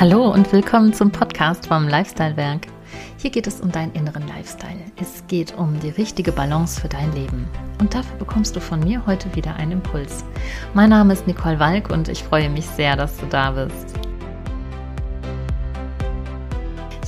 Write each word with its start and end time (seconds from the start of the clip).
Hallo 0.00 0.32
und 0.32 0.50
willkommen 0.50 0.94
zum 0.94 1.10
Podcast 1.10 1.66
vom 1.66 1.86
Lifestyle 1.86 2.34
Werk. 2.38 2.62
Hier 3.18 3.30
geht 3.30 3.46
es 3.46 3.60
um 3.60 3.70
deinen 3.70 3.92
inneren 3.92 4.26
Lifestyle. 4.26 4.80
Es 4.98 5.22
geht 5.28 5.54
um 5.58 5.78
die 5.78 5.90
richtige 5.90 6.32
Balance 6.32 6.80
für 6.80 6.88
dein 6.88 7.12
Leben. 7.12 7.46
Und 7.80 7.92
dafür 7.92 8.16
bekommst 8.16 8.56
du 8.56 8.60
von 8.60 8.80
mir 8.80 9.04
heute 9.04 9.36
wieder 9.36 9.56
einen 9.56 9.72
Impuls. 9.72 10.24
Mein 10.72 10.88
Name 10.88 11.12
ist 11.12 11.26
Nicole 11.26 11.60
Walk 11.60 11.90
und 11.90 12.08
ich 12.08 12.24
freue 12.24 12.48
mich 12.48 12.64
sehr, 12.64 12.96
dass 12.96 13.14
du 13.18 13.26
da 13.26 13.50
bist. 13.50 13.94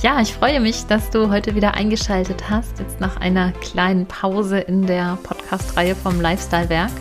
Ja, 0.03 0.21
ich 0.21 0.31
freue 0.31 0.59
mich, 0.59 0.85
dass 0.85 1.09
du 1.09 1.31
heute 1.31 1.55
wieder 1.55 1.73
eingeschaltet 1.73 2.47
hast, 2.47 2.77
jetzt 2.77 2.99
nach 2.99 3.17
einer 3.17 3.53
kleinen 3.53 4.05
Pause 4.05 4.59
in 4.59 4.85
der 4.85 5.17
Podcast-Reihe 5.23 5.95
vom 5.95 6.21
Lifestyle 6.21 6.69
Werk. 6.69 6.91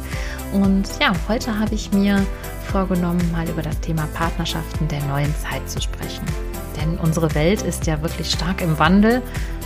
Und 0.55 0.85
ja, 1.03 1.13
heute 1.29 1.59
habe 1.59 1.75
ich 1.75 1.93
mir 1.93 2.25
vorgenommen, 2.73 3.21
mal 3.31 3.47
über 3.47 3.61
das 3.61 3.79
Thema 3.81 4.09
Partnerschaften 4.15 4.89
der 4.89 5.05
neuen 5.05 5.33
Zeit 5.37 5.69
zu 5.69 5.79
sprechen. 5.79 6.25
Denn 6.81 6.97
unsere 6.97 7.35
Welt 7.35 7.61
ist 7.61 7.87
ja 7.87 8.01
wirklich 8.01 8.31
stark 8.31 8.63
im 8.63 8.79
Wandel, 8.79 9.21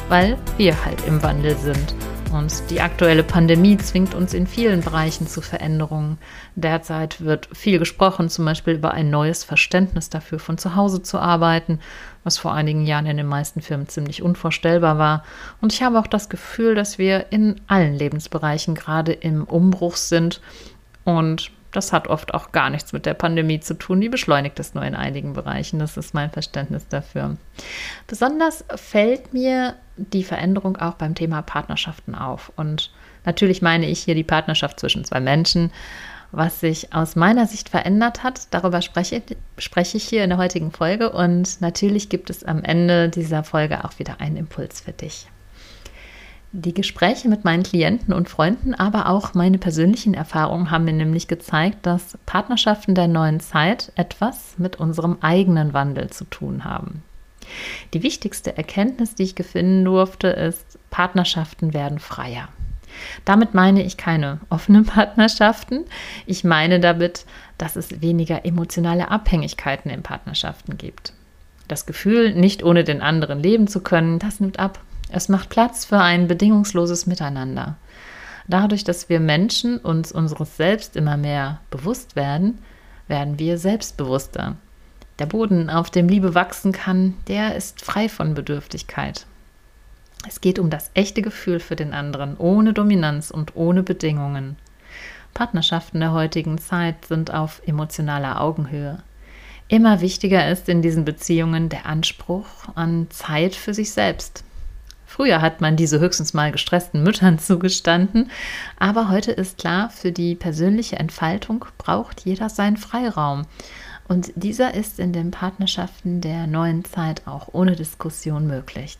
weil 0.08 0.36
wir 0.56 0.84
halt 0.84 1.06
im 1.06 1.22
Wandel 1.22 1.56
sind. 1.56 1.94
Und 2.32 2.68
die 2.68 2.80
aktuelle 2.80 3.22
Pandemie 3.22 3.76
zwingt 3.76 4.12
uns 4.12 4.34
in 4.34 4.48
vielen 4.48 4.80
Bereichen 4.80 5.28
zu 5.28 5.40
Veränderungen. 5.40 6.18
Derzeit 6.56 7.20
wird 7.20 7.48
viel 7.52 7.78
gesprochen, 7.78 8.28
zum 8.28 8.44
Beispiel 8.44 8.74
über 8.74 8.90
ein 8.90 9.08
neues 9.08 9.44
Verständnis 9.44 10.10
dafür, 10.10 10.40
von 10.40 10.58
zu 10.58 10.74
Hause 10.74 11.00
zu 11.00 11.20
arbeiten, 11.20 11.78
was 12.24 12.38
vor 12.38 12.54
einigen 12.54 12.84
Jahren 12.84 13.06
in 13.06 13.18
den 13.18 13.26
meisten 13.26 13.62
Firmen 13.62 13.88
ziemlich 13.88 14.20
unvorstellbar 14.20 14.98
war. 14.98 15.22
Und 15.60 15.72
ich 15.72 15.84
habe 15.84 16.00
auch 16.00 16.08
das 16.08 16.28
Gefühl, 16.28 16.74
dass 16.74 16.98
wir 16.98 17.26
in 17.30 17.60
allen 17.68 17.94
Lebensbereichen 17.94 18.74
gerade 18.74 19.12
im 19.12 19.44
Umbruch 19.44 19.94
sind 19.94 20.40
und 21.04 21.52
das 21.76 21.92
hat 21.92 22.08
oft 22.08 22.32
auch 22.32 22.52
gar 22.52 22.70
nichts 22.70 22.94
mit 22.94 23.04
der 23.04 23.12
Pandemie 23.12 23.60
zu 23.60 23.74
tun. 23.74 24.00
Die 24.00 24.08
beschleunigt 24.08 24.58
es 24.58 24.72
nur 24.72 24.82
in 24.84 24.94
einigen 24.94 25.34
Bereichen. 25.34 25.78
Das 25.78 25.98
ist 25.98 26.14
mein 26.14 26.30
Verständnis 26.30 26.88
dafür. 26.88 27.36
Besonders 28.06 28.64
fällt 28.76 29.34
mir 29.34 29.74
die 29.98 30.24
Veränderung 30.24 30.78
auch 30.78 30.94
beim 30.94 31.14
Thema 31.14 31.42
Partnerschaften 31.42 32.14
auf. 32.14 32.50
Und 32.56 32.90
natürlich 33.26 33.60
meine 33.60 33.86
ich 33.86 34.00
hier 34.00 34.14
die 34.14 34.24
Partnerschaft 34.24 34.80
zwischen 34.80 35.04
zwei 35.04 35.20
Menschen. 35.20 35.70
Was 36.32 36.60
sich 36.60 36.94
aus 36.94 37.14
meiner 37.14 37.46
Sicht 37.46 37.68
verändert 37.68 38.22
hat, 38.22 38.48
darüber 38.52 38.80
spreche, 38.80 39.22
spreche 39.58 39.98
ich 39.98 40.08
hier 40.08 40.24
in 40.24 40.30
der 40.30 40.38
heutigen 40.38 40.72
Folge. 40.72 41.10
Und 41.10 41.60
natürlich 41.60 42.08
gibt 42.08 42.30
es 42.30 42.42
am 42.42 42.64
Ende 42.64 43.10
dieser 43.10 43.44
Folge 43.44 43.84
auch 43.84 43.98
wieder 43.98 44.18
einen 44.20 44.38
Impuls 44.38 44.80
für 44.80 44.92
dich. 44.92 45.28
Die 46.52 46.72
Gespräche 46.72 47.28
mit 47.28 47.44
meinen 47.44 47.64
Klienten 47.64 48.14
und 48.14 48.28
Freunden, 48.28 48.74
aber 48.74 49.08
auch 49.08 49.34
meine 49.34 49.58
persönlichen 49.58 50.14
Erfahrungen 50.14 50.70
haben 50.70 50.84
mir 50.84 50.92
nämlich 50.92 51.28
gezeigt, 51.28 51.84
dass 51.84 52.16
Partnerschaften 52.24 52.94
der 52.94 53.08
neuen 53.08 53.40
Zeit 53.40 53.92
etwas 53.96 54.54
mit 54.56 54.76
unserem 54.76 55.18
eigenen 55.20 55.74
Wandel 55.74 56.08
zu 56.10 56.24
tun 56.24 56.64
haben. 56.64 57.02
Die 57.94 58.02
wichtigste 58.02 58.56
Erkenntnis, 58.56 59.14
die 59.14 59.24
ich 59.24 59.34
gewinnen 59.34 59.84
durfte, 59.84 60.28
ist, 60.28 60.78
Partnerschaften 60.90 61.74
werden 61.74 61.98
freier. 61.98 62.48
Damit 63.24 63.54
meine 63.54 63.82
ich 63.82 63.96
keine 63.96 64.40
offenen 64.48 64.84
Partnerschaften. 64.86 65.84
Ich 66.26 66.44
meine 66.44 66.80
damit, 66.80 67.26
dass 67.58 67.76
es 67.76 68.00
weniger 68.00 68.44
emotionale 68.44 69.10
Abhängigkeiten 69.10 69.90
in 69.90 70.02
Partnerschaften 70.02 70.78
gibt. 70.78 71.12
Das 71.68 71.86
Gefühl, 71.86 72.34
nicht 72.34 72.62
ohne 72.62 72.84
den 72.84 73.02
anderen 73.02 73.40
leben 73.40 73.66
zu 73.66 73.80
können, 73.80 74.18
das 74.18 74.40
nimmt 74.40 74.58
ab. 74.58 74.80
Es 75.16 75.30
macht 75.30 75.48
Platz 75.48 75.86
für 75.86 75.98
ein 75.98 76.28
bedingungsloses 76.28 77.06
Miteinander. 77.06 77.76
Dadurch, 78.48 78.84
dass 78.84 79.08
wir 79.08 79.18
Menschen 79.18 79.78
uns 79.78 80.12
unseres 80.12 80.58
Selbst 80.58 80.94
immer 80.94 81.16
mehr 81.16 81.58
bewusst 81.70 82.16
werden, 82.16 82.58
werden 83.08 83.38
wir 83.38 83.56
selbstbewusster. 83.56 84.56
Der 85.18 85.24
Boden, 85.24 85.70
auf 85.70 85.88
dem 85.88 86.06
Liebe 86.06 86.34
wachsen 86.34 86.72
kann, 86.72 87.14
der 87.28 87.56
ist 87.56 87.82
frei 87.82 88.10
von 88.10 88.34
Bedürftigkeit. 88.34 89.24
Es 90.28 90.42
geht 90.42 90.58
um 90.58 90.68
das 90.68 90.90
echte 90.92 91.22
Gefühl 91.22 91.60
für 91.60 91.76
den 91.76 91.94
anderen, 91.94 92.36
ohne 92.36 92.74
Dominanz 92.74 93.30
und 93.30 93.56
ohne 93.56 93.82
Bedingungen. 93.82 94.56
Partnerschaften 95.32 96.00
der 96.00 96.12
heutigen 96.12 96.58
Zeit 96.58 97.06
sind 97.06 97.32
auf 97.32 97.62
emotionaler 97.64 98.42
Augenhöhe. 98.42 99.02
Immer 99.68 100.02
wichtiger 100.02 100.46
ist 100.50 100.68
in 100.68 100.82
diesen 100.82 101.06
Beziehungen 101.06 101.70
der 101.70 101.86
Anspruch 101.86 102.46
an 102.74 103.06
Zeit 103.08 103.54
für 103.54 103.72
sich 103.72 103.92
selbst, 103.92 104.44
Früher 105.16 105.40
hat 105.40 105.62
man 105.62 105.76
diese 105.76 105.98
höchstens 105.98 106.34
mal 106.34 106.52
gestressten 106.52 107.02
Müttern 107.02 107.38
zugestanden, 107.38 108.30
aber 108.78 109.08
heute 109.08 109.32
ist 109.32 109.56
klar, 109.56 109.88
für 109.88 110.12
die 110.12 110.34
persönliche 110.34 110.96
Entfaltung 110.96 111.64
braucht 111.78 112.26
jeder 112.26 112.50
seinen 112.50 112.76
Freiraum. 112.76 113.46
Und 114.08 114.30
dieser 114.34 114.74
ist 114.74 115.00
in 115.00 115.14
den 115.14 115.30
Partnerschaften 115.30 116.20
der 116.20 116.46
neuen 116.46 116.84
Zeit 116.84 117.26
auch 117.26 117.48
ohne 117.52 117.76
Diskussion 117.76 118.46
möglich. 118.46 118.98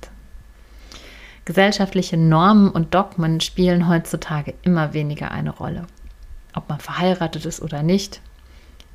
Gesellschaftliche 1.45 2.17
Normen 2.17 2.71
und 2.71 2.95
Dogmen 2.95 3.43
spielen 3.43 3.87
heutzutage 3.87 4.55
immer 4.63 4.95
weniger 4.95 5.33
eine 5.33 5.51
Rolle. 5.51 5.87
Ob 6.55 6.71
man 6.71 6.81
verheiratet 6.81 7.45
ist 7.45 7.61
oder 7.61 7.83
nicht, 7.83 8.23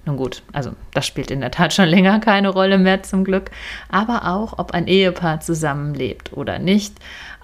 nun 0.05 0.17
gut, 0.17 0.41
also 0.51 0.71
das 0.93 1.05
spielt 1.05 1.29
in 1.29 1.41
der 1.41 1.51
Tat 1.51 1.73
schon 1.73 1.87
länger 1.87 2.19
keine 2.19 2.49
Rolle 2.49 2.79
mehr 2.79 3.03
zum 3.03 3.23
Glück, 3.23 3.51
aber 3.89 4.27
auch, 4.27 4.57
ob 4.57 4.71
ein 4.71 4.87
Ehepaar 4.87 5.41
zusammenlebt 5.41 6.33
oder 6.33 6.57
nicht. 6.57 6.95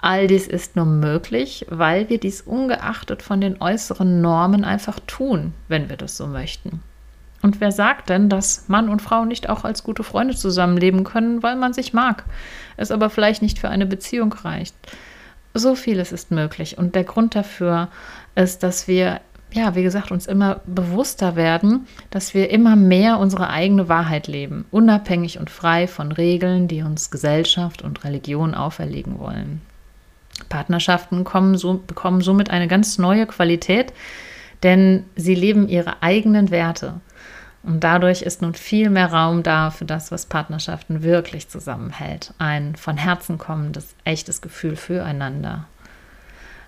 All 0.02 0.28
dies 0.28 0.48
ist 0.48 0.76
nur 0.76 0.86
möglich, 0.86 1.66
weil 1.70 2.10
wir 2.10 2.20
dies 2.20 2.42
ungeachtet 2.42 3.22
von 3.22 3.42
den 3.42 3.62
äußeren 3.62 4.22
Normen 4.22 4.64
einfach 4.64 5.00
tun, 5.06 5.54
wenn 5.68 5.90
wir 5.90 5.98
das 5.98 6.18
so 6.18 6.28
möchten. 6.28 6.82
Und 7.44 7.62
wer 7.62 7.72
sagt 7.72 8.10
denn, 8.10 8.30
dass 8.30 8.68
Mann 8.68 8.90
und 8.90 9.02
Frau 9.02 9.24
nicht 9.24 9.50
auch 9.50 9.64
als 9.64 9.84
gute 9.84 10.04
Freunde 10.04 10.36
zusammenleben 10.36 11.04
können, 11.04 11.44
weil 11.44 11.56
man 11.56 11.74
sich 11.74 11.94
mag, 11.94 12.26
es 12.76 12.92
aber 12.92 13.12
vielleicht 13.12 13.44
nicht 13.44 13.60
für 13.60 13.70
eine 13.70 13.86
Beziehung 13.86 14.34
reicht? 14.34 14.76
So 15.54 15.76
vieles 15.76 16.12
ist 16.12 16.32
möglich. 16.32 16.78
Und 16.78 16.96
der 16.96 17.04
Grund 17.04 17.36
dafür 17.36 17.90
ist, 18.36 18.64
dass 18.64 18.88
wir 18.88 19.22
ja, 19.58 19.76
wie 19.76 19.84
gesagt, 19.84 20.12
uns 20.12 20.28
immer 20.28 20.62
bewusster 20.68 21.36
werden, 21.36 21.88
dass 22.12 22.34
wir 22.34 22.52
immer 22.52 22.76
mehr 22.76 23.18
unsere 23.18 23.50
eigene 23.50 23.90
Wahrheit 23.90 24.28
leben, 24.28 24.66
unabhängig 24.72 25.40
und 25.40 25.50
frei 25.50 25.88
von 25.88 26.12
Regeln, 26.12 26.68
die 26.68 26.84
uns 26.84 27.10
Gesellschaft 27.10 27.82
und 27.82 28.04
Religion 28.04 28.54
auferlegen 28.54 29.18
wollen. 29.20 29.62
Partnerschaften 30.50 31.26
so, 31.56 31.82
bekommen 31.86 32.22
somit 32.22 32.52
eine 32.52 32.68
ganz 32.68 33.00
neue 33.00 33.26
Qualität, 33.26 33.94
denn 34.62 35.06
sie 35.16 35.36
leben 35.36 35.68
ihre 35.68 36.04
eigenen 36.04 36.52
Werte. 36.52 37.02
Und 37.64 37.84
dadurch 37.84 38.22
ist 38.22 38.44
nun 38.44 38.54
viel 38.54 38.90
mehr 38.90 39.12
Raum 39.12 39.42
da 39.42 39.72
für 39.72 39.86
das, 39.86 40.12
was 40.12 40.28
Partnerschaften 40.28 41.02
wirklich 41.02 41.50
zusammenhält. 41.50 42.34
Ein 42.38 42.76
von 42.76 42.96
Herzen 42.96 43.40
kommendes, 43.40 43.96
echtes 44.04 44.42
Gefühl 44.42 44.76
füreinander. 44.76 45.66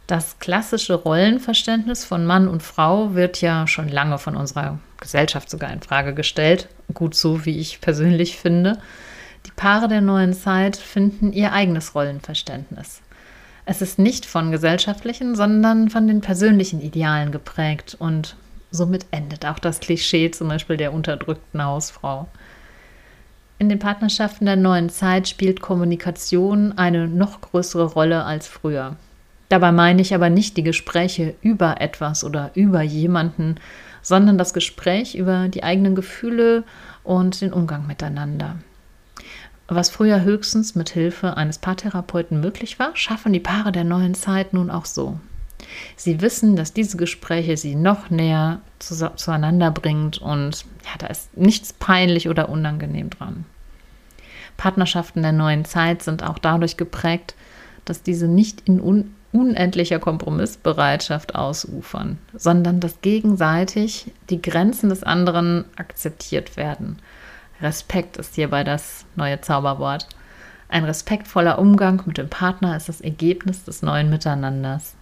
Das 0.10 0.40
klassische 0.40 0.96
Rollenverständnis 0.96 2.04
von 2.04 2.26
Mann 2.26 2.48
und 2.48 2.64
Frau 2.64 3.14
wird 3.14 3.42
ja 3.42 3.68
schon 3.68 3.88
lange 3.88 4.18
von 4.18 4.36
unserer 4.36 4.80
Gesellschaft 5.00 5.52
sogar 5.52 5.72
in 5.72 5.84
Frage 5.84 6.16
gestellt. 6.16 6.68
Gut 6.96 7.14
so, 7.14 7.46
wie 7.46 7.60
ich 7.60 7.80
persönlich 7.80 8.36
finde. 8.36 8.80
Die 9.46 9.52
Paare 9.52 9.88
der 9.88 10.02
neuen 10.02 10.34
Zeit 10.34 10.78
finden 10.78 11.32
ihr 11.32 11.54
eigenes 11.54 11.94
Rollenverständnis. 11.94 13.04
Es 13.68 13.84
ist 13.84 14.00
nicht 14.00 14.26
von 14.26 14.50
gesellschaftlichen, 14.50 15.36
sondern 15.36 15.92
von 15.92 16.08
den 16.08 16.22
persönlichen 16.22 16.82
Idealen 16.82 17.32
geprägt 17.32 17.96
und 18.00 18.36
somit 18.72 19.06
endet 19.12 19.46
auch 19.46 19.60
das 19.60 19.80
Klischee 19.80 20.32
zum 20.32 20.48
Beispiel 20.48 20.78
der 20.78 20.92
unterdrückten 20.92 21.64
Hausfrau. 21.64 22.28
In 23.60 23.70
den 23.70 23.78
Partnerschaften 23.78 24.48
der 24.48 24.56
neuen 24.56 24.90
Zeit 24.90 25.28
spielt 25.28 25.62
Kommunikation 25.62 26.76
eine 26.80 27.08
noch 27.08 27.42
größere 27.42 27.86
Rolle 27.86 28.24
als 28.26 28.48
früher. 28.48 28.96
Dabei 29.50 29.72
meine 29.72 30.02
ich 30.02 30.14
aber 30.14 30.30
nicht 30.30 30.58
die 30.58 30.64
Gespräche 30.64 31.36
über 31.42 31.82
etwas 31.82 32.24
oder 32.24 32.52
über 32.54 32.82
jemanden, 32.82 33.56
sondern 34.02 34.38
das 34.38 34.54
Gespräch 34.54 35.16
über 35.16 35.48
die 35.48 35.64
eigenen 35.64 35.96
Gefühle 35.96 36.64
und 37.04 37.42
den 37.42 37.52
Umgang 37.52 37.88
miteinander. 37.88 38.60
Was 39.68 39.90
früher 39.90 40.22
höchstens 40.22 40.76
mit 40.76 40.90
Hilfe 40.90 41.36
eines 41.38 41.58
Paartherapeuten 41.60 42.40
möglich 42.40 42.80
war, 42.80 42.96
schaffen 42.96 43.34
die 43.34 43.40
Paare 43.40 43.72
der 43.72 43.84
neuen 43.84 44.16
Zeit 44.16 44.54
nun 44.54 44.72
auch 44.72 44.86
so. 44.86 45.20
Sie 45.96 46.22
wissen, 46.22 46.56
dass 46.56 46.74
diese 46.74 46.98
Gespräche 46.98 47.58
sie 47.58 47.76
noch 47.76 48.10
näher 48.10 48.62
zu, 48.80 49.16
zueinander 49.16 49.72
bringt 49.72 50.20
und 50.20 50.66
ja, 50.86 50.98
da 50.98 51.08
ist 51.08 51.36
nichts 51.38 51.74
peinlich 51.74 52.30
oder 52.30 52.50
unangenehm 52.50 53.10
dran. 53.10 53.46
Partnerschaften 54.58 55.22
der 55.22 55.32
neuen 55.32 55.66
Zeit 55.66 56.02
sind 56.02 56.24
auch 56.24 56.40
dadurch 56.40 56.78
geprägt, 56.78 57.36
dass 57.86 58.04
diese 58.04 58.28
nicht 58.28 58.62
in 58.68 58.82
un 58.82 59.14
unendlicher 59.32 60.00
Kompromissbereitschaft 60.00 61.36
ausufern, 61.36 62.18
sondern 62.34 62.80
dass 62.80 63.02
gegenseitig 63.02 64.12
die 64.30 64.42
Grenzen 64.42 64.90
des 64.90 65.04
anderen 65.04 65.66
akzeptiert 65.76 66.58
werden. 66.58 66.98
Respekt 67.62 68.18
ist 68.18 68.36
hierbei 68.36 68.64
das 68.64 69.06
neue 69.16 69.42
Zauberwort. 69.42 70.08
Ein 70.70 70.86
respektvoller 70.86 71.60
Umgang 71.60 72.02
mit 72.06 72.18
dem 72.18 72.30
Partner 72.30 72.76
ist 72.78 72.90
das 72.90 73.02
Ergebnis 73.02 73.64
des 73.64 73.82
neuen 73.82 74.10
Miteinanders. 74.10 74.96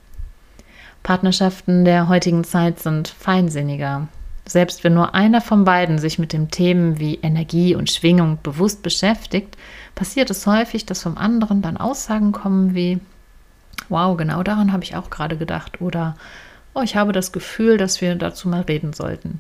Partnerschaften 1.04 1.86
der 1.86 2.10
heutigen 2.10 2.44
Zeit 2.44 2.80
sind 2.80 3.08
feinsinniger. 3.08 4.08
Selbst 4.46 4.84
wenn 4.84 4.94
nur 4.94 5.14
einer 5.14 5.42
von 5.42 5.66
beiden 5.66 6.00
sich 6.00 6.20
mit 6.20 6.32
den 6.32 6.50
Themen 6.50 7.00
wie 7.00 7.16
Energie 7.16 7.76
und 7.76 7.92
Schwingung 7.92 8.40
bewusst 8.44 8.82
beschäftigt, 8.82 9.58
passiert 9.94 10.30
es 10.30 10.48
häufig, 10.48 10.86
dass 10.86 11.04
vom 11.04 11.18
anderen 11.18 11.62
dann 11.62 11.78
Aussagen 11.78 12.32
kommen 12.32 12.74
wie, 12.74 13.00
wow, 13.90 14.16
genau 14.18 14.44
daran 14.44 14.72
habe 14.72 14.84
ich 14.84 14.96
auch 14.96 15.10
gerade 15.10 15.38
gedacht 15.38 15.82
oder 15.82 16.16
oh, 16.74 16.82
ich 16.82 16.96
habe 16.96 17.12
das 17.12 17.32
Gefühl, 17.32 17.78
dass 17.78 18.02
wir 18.02 18.16
dazu 18.16 18.48
mal 18.50 18.62
reden 18.62 18.94
sollten. 18.94 19.40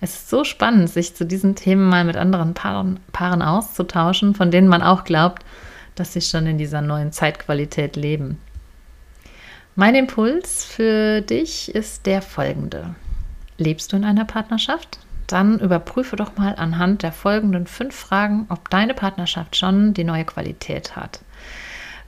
Es 0.00 0.14
ist 0.14 0.28
so 0.28 0.44
spannend, 0.44 0.90
sich 0.90 1.16
zu 1.16 1.24
diesen 1.24 1.54
Themen 1.54 1.88
mal 1.88 2.04
mit 2.04 2.16
anderen 2.16 2.54
Paaren, 2.54 3.00
Paaren 3.12 3.42
auszutauschen, 3.42 4.34
von 4.34 4.50
denen 4.50 4.68
man 4.68 4.82
auch 4.82 5.04
glaubt, 5.04 5.44
dass 5.94 6.12
sie 6.12 6.20
schon 6.20 6.46
in 6.46 6.58
dieser 6.58 6.82
neuen 6.82 7.12
Zeitqualität 7.12 7.96
leben. 7.96 8.38
Mein 9.74 9.94
Impuls 9.94 10.64
für 10.64 11.22
dich 11.22 11.74
ist 11.74 12.06
der 12.06 12.22
folgende. 12.22 12.94
Lebst 13.58 13.92
du 13.92 13.96
in 13.96 14.04
einer 14.04 14.24
Partnerschaft? 14.24 14.98
Dann 15.26 15.58
überprüfe 15.58 16.16
doch 16.16 16.36
mal 16.36 16.54
anhand 16.56 17.02
der 17.02 17.12
folgenden 17.12 17.66
fünf 17.66 17.94
Fragen, 17.94 18.46
ob 18.48 18.70
deine 18.70 18.94
Partnerschaft 18.94 19.56
schon 19.56 19.92
die 19.92 20.04
neue 20.04 20.24
Qualität 20.24 20.94
hat. 20.94 21.20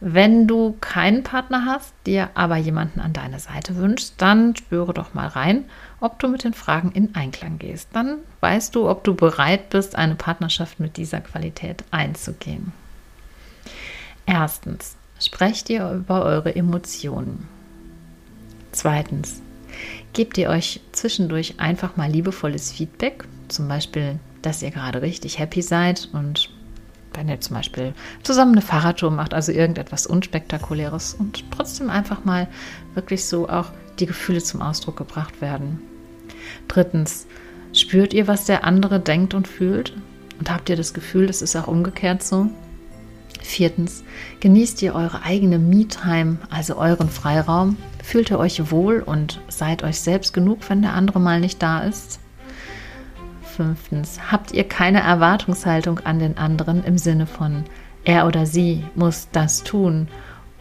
Wenn 0.00 0.46
du 0.46 0.76
keinen 0.80 1.24
Partner 1.24 1.64
hast, 1.66 1.92
dir 2.06 2.30
aber 2.34 2.56
jemanden 2.56 3.00
an 3.00 3.12
deine 3.12 3.40
Seite 3.40 3.76
wünschst, 3.76 4.14
dann 4.18 4.54
spüre 4.54 4.94
doch 4.94 5.12
mal 5.12 5.26
rein, 5.26 5.64
ob 6.00 6.20
du 6.20 6.28
mit 6.28 6.44
den 6.44 6.54
Fragen 6.54 6.92
in 6.92 7.16
Einklang 7.16 7.58
gehst. 7.58 7.88
Dann 7.92 8.18
weißt 8.40 8.74
du, 8.76 8.88
ob 8.88 9.02
du 9.02 9.14
bereit 9.14 9.70
bist, 9.70 9.96
eine 9.96 10.14
Partnerschaft 10.14 10.78
mit 10.78 10.96
dieser 10.96 11.20
Qualität 11.20 11.82
einzugehen. 11.90 12.72
Erstens, 14.24 14.96
sprecht 15.18 15.68
ihr 15.68 15.90
über 15.90 16.24
eure 16.24 16.54
Emotionen. 16.54 17.48
Zweitens, 18.70 19.42
gebt 20.12 20.38
ihr 20.38 20.50
euch 20.50 20.80
zwischendurch 20.92 21.58
einfach 21.58 21.96
mal 21.96 22.10
liebevolles 22.10 22.70
Feedback, 22.70 23.24
zum 23.48 23.66
Beispiel, 23.66 24.20
dass 24.42 24.62
ihr 24.62 24.70
gerade 24.70 25.02
richtig 25.02 25.40
happy 25.40 25.62
seid 25.62 26.08
und 26.12 26.50
wenn 27.18 27.28
ihr 27.28 27.40
zum 27.40 27.56
Beispiel 27.56 27.94
zusammen 28.22 28.52
eine 28.52 28.62
Fahrradtour 28.62 29.10
macht, 29.10 29.34
also 29.34 29.50
irgendetwas 29.50 30.06
Unspektakuläres 30.06 31.14
und 31.14 31.44
trotzdem 31.50 31.90
einfach 31.90 32.24
mal 32.24 32.46
wirklich 32.94 33.24
so 33.24 33.48
auch 33.48 33.72
die 33.98 34.06
Gefühle 34.06 34.40
zum 34.40 34.62
Ausdruck 34.62 34.96
gebracht 34.96 35.40
werden. 35.40 35.82
Drittens, 36.68 37.26
spürt 37.72 38.14
ihr, 38.14 38.28
was 38.28 38.44
der 38.44 38.62
andere 38.64 39.00
denkt 39.00 39.34
und 39.34 39.48
fühlt? 39.48 39.94
Und 40.38 40.48
habt 40.48 40.70
ihr 40.70 40.76
das 40.76 40.94
Gefühl, 40.94 41.26
das 41.26 41.42
ist 41.42 41.56
auch 41.56 41.66
umgekehrt 41.66 42.22
so? 42.22 42.46
Viertens, 43.40 44.04
genießt 44.38 44.80
ihr 44.82 44.94
eure 44.94 45.22
eigene 45.22 45.58
Me-Time, 45.58 46.38
also 46.50 46.76
euren 46.76 47.08
Freiraum? 47.08 47.76
Fühlt 48.04 48.30
ihr 48.30 48.38
euch 48.38 48.70
wohl 48.70 49.00
und 49.00 49.40
seid 49.48 49.82
euch 49.82 49.98
selbst 50.00 50.32
genug, 50.32 50.60
wenn 50.68 50.82
der 50.82 50.94
andere 50.94 51.18
mal 51.18 51.40
nicht 51.40 51.60
da 51.60 51.80
ist? 51.80 52.20
Fünftens, 53.58 54.20
habt 54.30 54.52
ihr 54.52 54.62
keine 54.62 55.00
Erwartungshaltung 55.00 55.98
an 56.04 56.20
den 56.20 56.38
anderen 56.38 56.84
im 56.84 56.96
Sinne 56.96 57.26
von, 57.26 57.64
er 58.04 58.28
oder 58.28 58.46
sie 58.46 58.84
muss 58.94 59.30
das 59.32 59.64
tun, 59.64 60.06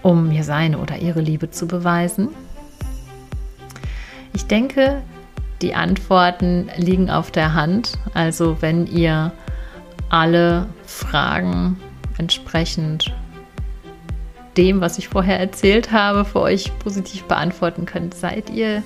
um 0.02 0.30
mir 0.30 0.44
seine 0.44 0.80
oder 0.80 0.98
ihre 0.98 1.22
Liebe 1.22 1.52
zu 1.52 1.68
beweisen? 1.68 2.30
Ich 4.34 4.48
denke, 4.48 5.04
die 5.62 5.76
Antworten 5.76 6.72
liegen 6.76 7.12
auf 7.12 7.30
der 7.30 7.54
Hand. 7.54 8.00
Also 8.16 8.58
wenn 8.62 8.88
ihr 8.88 9.32
alle 10.10 10.66
Fragen 10.88 11.80
entsprechend 12.18 13.14
dem, 14.58 14.82
was 14.82 14.98
ich 14.98 15.08
vorher 15.08 15.40
erzählt 15.40 15.92
habe, 15.92 16.26
für 16.26 16.42
euch 16.42 16.72
positiv 16.80 17.26
beantworten 17.26 17.86
könnt, 17.86 18.16
seid 18.16 18.50
ihr 18.50 18.82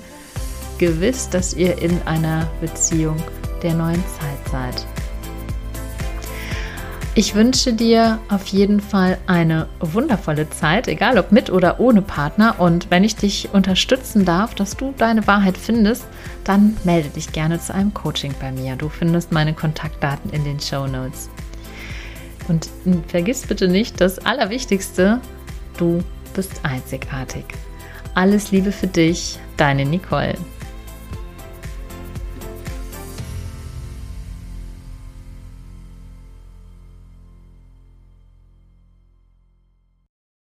gewiss, 0.79 1.29
dass 1.29 1.53
ihr 1.53 1.81
in 1.81 2.01
einer 2.05 2.49
Beziehung 2.59 3.15
der 3.63 3.73
neuen 3.73 4.03
Zeit 4.19 4.49
seid. 4.51 4.85
Ich 7.13 7.35
wünsche 7.35 7.73
dir 7.73 8.19
auf 8.29 8.47
jeden 8.47 8.79
Fall 8.79 9.17
eine 9.27 9.67
wundervolle 9.81 10.49
Zeit, 10.49 10.87
egal 10.87 11.17
ob 11.17 11.33
mit 11.33 11.49
oder 11.49 11.81
ohne 11.81 12.01
Partner. 12.01 12.55
Und 12.57 12.89
wenn 12.89 13.03
ich 13.03 13.17
dich 13.17 13.49
unterstützen 13.51 14.23
darf, 14.23 14.55
dass 14.55 14.77
du 14.77 14.93
deine 14.97 15.27
Wahrheit 15.27 15.57
findest, 15.57 16.05
dann 16.45 16.77
melde 16.85 17.09
dich 17.09 17.33
gerne 17.33 17.59
zu 17.59 17.73
einem 17.73 17.93
Coaching 17.93 18.33
bei 18.39 18.53
mir. 18.53 18.77
Du 18.77 18.87
findest 18.87 19.33
meine 19.33 19.53
Kontaktdaten 19.53 20.31
in 20.31 20.45
den 20.45 20.61
Show 20.61 20.87
Notes. 20.87 21.29
Und 22.47 22.69
vergiss 23.07 23.45
bitte 23.45 23.67
nicht 23.67 23.99
das 23.99 24.19
Allerwichtigste, 24.19 25.19
du 25.77 26.01
bist 26.33 26.61
einzigartig. 26.63 27.43
Alles 28.15 28.51
Liebe 28.51 28.71
für 28.71 28.87
dich, 28.87 29.37
deine 29.57 29.85
Nicole. 29.85 30.35